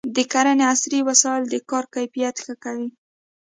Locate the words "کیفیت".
1.95-2.35